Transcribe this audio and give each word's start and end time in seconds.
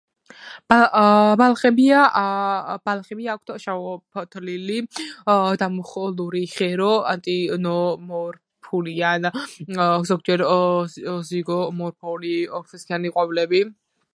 ბალახებია, 0.71 1.97
აქვთ 2.93 3.51
შეფოთლილი 3.65 4.77
დამუხლული 5.63 6.41
ღერო, 6.55 6.89
აქტინომორფული 7.13 8.95
ან 9.13 9.29
ზოგჯერ 10.13 10.45
ზიგომორფული 11.31 12.35
ორსქესიანი 12.61 13.13
ყვავილები. 13.17 13.63